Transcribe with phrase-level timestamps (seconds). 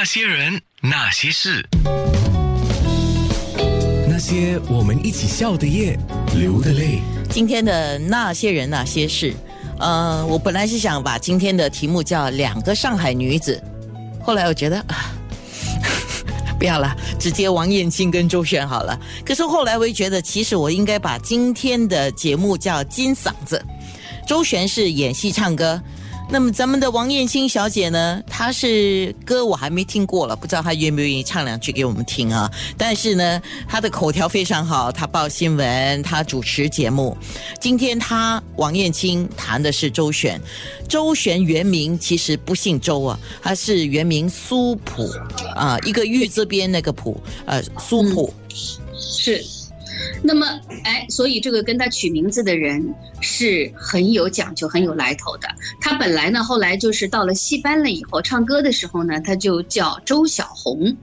[0.00, 1.62] 那些人，那些事，
[4.08, 5.94] 那些我们一起笑的夜，
[6.34, 7.02] 流的泪。
[7.28, 9.34] 今天的那些人那些事，
[9.78, 13.62] 呃，我本来是想把今天的题目叫“两个上海女子”，
[14.24, 15.12] 后来我觉得啊，
[16.58, 18.98] 不要了，直接王燕青跟周璇好了。
[19.22, 23.62] 可是后来我又觉得，其实我应该把今天的节目叫“金嗓子”。
[24.26, 25.78] 周璇是演戏唱歌。
[26.32, 28.22] 那么咱们的王燕青小姐呢？
[28.28, 32.48] 她是歌我还没听过了，不知道她愿不愿意唱两句给我们听啊？
[32.78, 37.16] 但是呢，她的口条非常好，她报新闻，她主持节目。
[37.60, 40.40] 今天她王燕青谈的是周璇，
[40.88, 45.10] 周璇原名其实不姓周啊，她是原名苏普
[45.56, 48.32] 啊，一个玉字边那个普，呃，苏普
[48.96, 49.44] 是。
[50.22, 50.46] 那么，
[50.84, 55.48] 哎，所以这个跟他取名字的人是很有讲究、很有来头的。
[55.80, 60.96] 他本来呢，后来就是到了戏班了以后，唱歌的时候呢，他就叫周小红。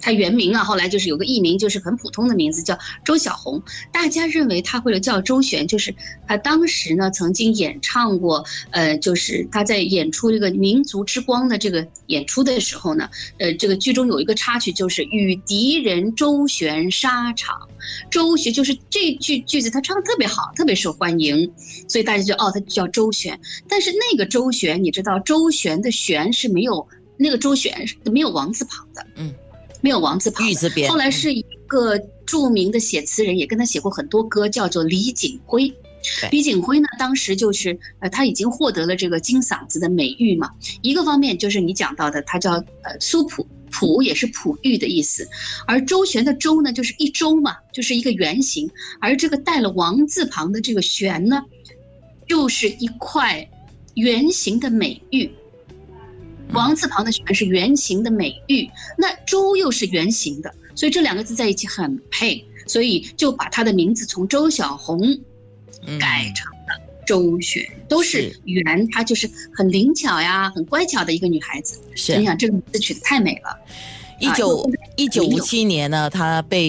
[0.00, 3.62] 他原名啊，后来就是有个艺名，就是很普通的名字，叫周小红。
[3.92, 5.94] 大家认为他会叫周璇，就是
[6.26, 17.68] 他当时呢曾经演唱过，呃，就是他在演出这个《民族之光》的这个演出的时候呢，呃，这个剧中有一个插曲，就是与敌人周旋沙场。
[18.10, 21.50] 周旋就是这句句子，他唱的特别好，特别受欢迎，
[21.88, 23.38] 所以大家就哦，他叫周旋。
[23.68, 29.32] 但是那个周旋，你知道，周旋的旋是没有那个周旋是没有王字旁的，嗯。
[29.80, 30.48] 没有王字旁。
[30.48, 35.72] 玉字边后来是一个著名的写词人，也跟他写过很多歌，叫做李景辉。
[36.30, 40.50] 李景辉呢，当时就是呃，他已经获得了这个金嗓子的美誉嘛。
[40.80, 45.28] 一个方面就是你讲到的，他叫呃苏普，普也是璞玉的意思。
[45.66, 48.70] 而周旋的周呢，就是一周嘛，就是一个圆形。
[48.98, 51.42] 而这个带了王字旁的这个旋呢，
[52.26, 53.46] 就是一块
[53.96, 55.30] 圆形的美玉。
[56.52, 65.00] 王字旁的璇是圆形的美玉，那周又是圆形的，所以这两个字在一起很配，所以就把她的名字从周小红
[65.98, 71.80] 改成了周璇，都是圆，她就是很灵巧呀，很乖巧的一个女孩子。
[71.94, 73.56] 是，你想这个名字取得太美了。
[74.18, 76.68] 一九一九五七年呢，她被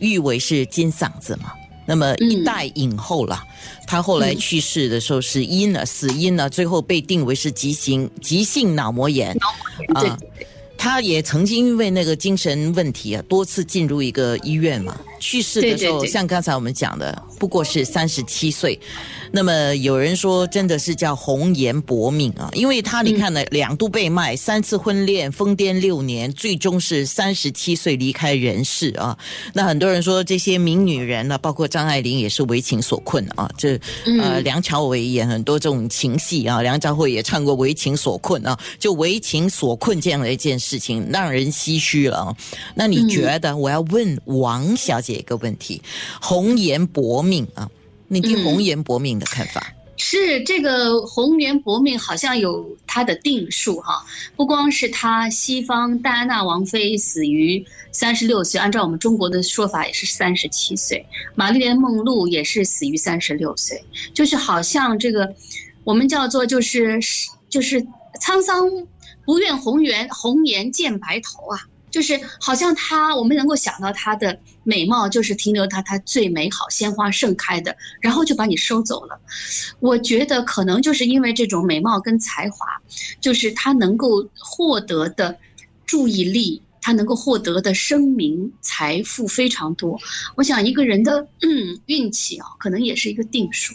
[0.00, 1.52] 誉为是金嗓子嘛。
[1.88, 3.42] 那么一代影后了，
[3.86, 9.34] 她后来去世的时候是因呢死因呢，最后被定为是急性急性脑膜炎
[9.94, 10.18] 啊。
[10.76, 15.00] 她也曾经因为那个精神问题啊，多次进入一个医院嘛。
[15.18, 18.78] 去世的时候，像刚才我们讲的，不过是三十七岁。
[19.30, 29.16] 那么有人说，真的是叫红颜薄命啊，因为他你看呢，两度被卖，三次婚恋，疯癫六年，最终是三十七岁离开人世啊。
[29.52, 33.50] 那很多人说，这些名女人呢，包括张爱玲也是为情所困啊。
[33.58, 33.78] 这
[34.18, 42.36] 呃，梁朝伟演很多这种情戏啊，梁朝伟也唱过《为情所困》啊，就为情所困这样的一件事情，让人唏嘘了啊。
[42.74, 43.48] 那你觉得？
[43.58, 45.82] 我要问王小姐一个问题：
[46.20, 47.70] 红颜薄命啊？
[48.10, 54.02] 你对红颜薄命的看法是这个红颜薄命好像有它的定数哈，
[54.36, 61.04] 不光是他西方戴安娜王妃死于三十六岁，按照我们中国的说法也是三十七岁，
[61.34, 65.34] 玛丽莲梦露也是死于三十六岁，就是好像这个
[65.84, 66.98] 我们叫做就是
[67.50, 67.84] 就是
[68.22, 68.70] 沧桑
[69.26, 71.58] 不愿红颜红颜见白头啊。
[71.90, 79.18] 就是好像她，我们能够想到她的美貌，就是停留她她最美好鲜花盛开的，然后就把你收走了。
[79.80, 82.66] 我觉得可能就是因为这种美貌跟才华，
[83.20, 85.36] 就是她能够获得的
[85.86, 89.98] 注意力，她能够获得的声名财富非常多。
[90.36, 91.26] 我想一个人的
[91.86, 93.74] 运气啊，可能也是一个定数。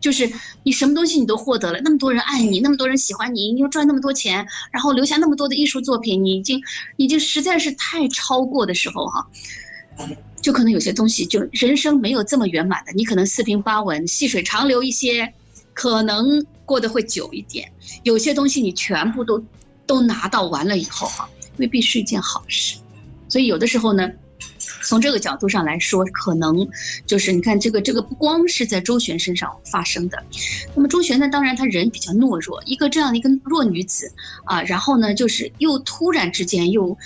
[0.00, 0.30] 就是
[0.62, 6.62] 你什么东西你都获得了，那么多人爱你，那么多人喜欢你，你又赚那么多钱，然后留下那么多的艺术作品，你已经
[6.96, 9.26] 已经实在是太超过的时候哈，
[10.40, 15.32] 就可能有些东西就人生没有这么圆满的，你可能四平八稳，细水长流一些，
[15.74, 17.70] 可能过得会久一点。
[18.04, 19.44] 有些东西你全部都
[19.86, 22.76] 都拿到完了以后哈，未必是一件好事。
[23.28, 24.08] 所以有的时候呢。
[24.88, 26.66] 从这个角度上来说，可能
[27.04, 30.24] 就是你看这个这个不光是在周璇身上发生的。
[30.74, 34.10] 那么周璇呢，当然她人比较懦弱，一个这样的一个弱女子
[34.44, 36.96] 啊，然后呢，就是又突然之间又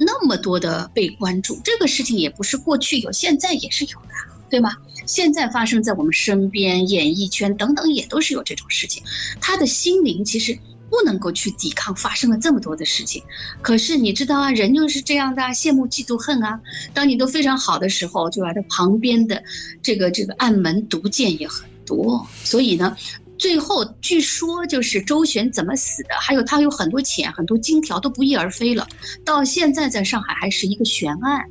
[0.00, 4.14] 那么多的被关注，这个事情也不是过去有，现在也是有的，
[4.48, 4.74] 对吗？
[5.04, 9.02] 现在发生在我们身边，演艺圈等等也都是有这种事情。
[9.42, 10.58] 她的心灵其实。
[10.88, 13.22] 不能够去抵抗发生了这么多的事情，
[13.62, 16.60] 可是你知道啊，人就是这样的，羡慕嫉妒恨啊。
[16.94, 19.42] 当你都非常好的时候，就把他旁边的
[19.82, 22.26] 这个这个暗门毒箭也很多。
[22.44, 22.96] 所以呢，
[23.38, 28.86] 最后据说就是周旋怎么死的，还有他有很多钱、很多金条都不翼而飞了，
[29.24, 31.44] 到现在在上海还是一个悬案。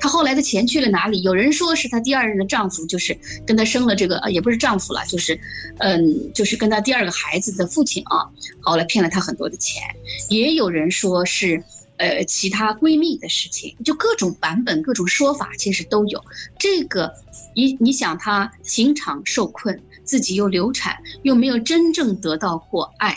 [0.00, 1.20] 她后来的钱去了哪里？
[1.22, 3.16] 有人说是她第二任的丈夫，就是
[3.46, 5.38] 跟她生了这个，呃，也不是丈夫了，就是，
[5.78, 8.26] 嗯，就是跟她第二个孩子的父亲啊，
[8.60, 9.82] 后来骗了她很多的钱。
[10.30, 11.62] 也有人说是，
[11.98, 16.24] 呃，其他闺蜜的事情，就各种版本、各种说法，其实都有。
[16.58, 17.12] 这个，
[17.54, 23.16] 你你想，她情场受困，自己又流产，又没有真正得到过爱，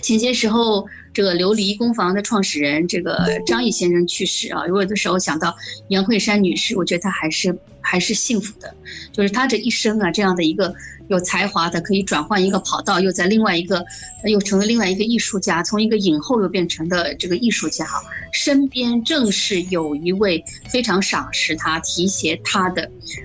[0.00, 0.86] 前些时候。
[1.12, 5.54] 这个琉璃工坊的创始人，这个张毅先生去世啊，我有的时候想到
[5.88, 8.72] 杨慧珊女士，我觉得她还是还是幸福的，
[9.12, 10.72] 就是她这一生啊，这样的一个
[11.08, 13.84] 有才华的，可以转换一个跑道，又在另外一个，
[14.24, 17.86] 又成为另外一个艺术家，从一个影后又变成的这个艺术家，
[18.32, 22.82] 身边正是有一位非常赏识他、提携他的，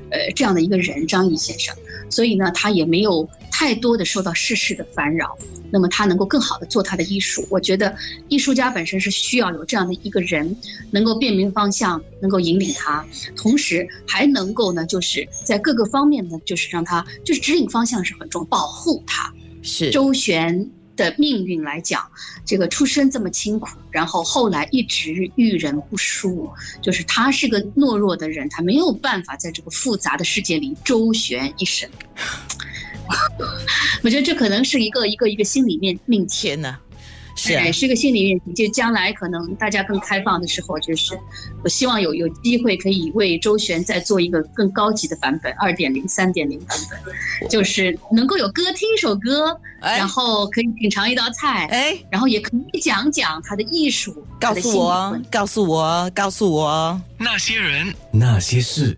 [0.10, 1.76] 呃，这样的一个人，张毅先生，
[2.10, 3.30] 所以呢，他也没有。
[3.58, 5.38] 太多的受到世事的烦扰，
[5.72, 7.48] 那么他能够更好的做他的艺术。
[7.50, 7.96] 我觉得
[8.28, 10.54] 艺术家本身是需要有这样的一个人，
[10.92, 19.34] 能够辨明方向，能够引领他，同时还能够呢，就是在各个方面呢，就是让他就是指引方向是很重要，保护他。
[19.62, 22.06] 是周旋的命运来讲，
[22.46, 26.50] 这个出身这么清苦，然后后来一直遇人不淑，
[26.82, 31.90] 就是他是个懦弱的人，他没有办法在这个复杂的世界里周旋一生。
[34.04, 36.76] 我觉得这可能是一个一个一个心里面命天呐，
[37.36, 38.54] 是是一个心理问题。
[38.54, 41.18] 就将来可能大家更开放的时候，就是
[41.64, 46.78] 我希望有有机会可以为周旋再做一个更高级的版本，二点零、三点零版
[47.42, 54.16] 本，就是能够有歌听一首歌，然后可以品尝一道菜，哎，然后也可以讲讲他的艺术。
[54.40, 58.94] 告诉我，告诉我，告诉我那些人，那些事。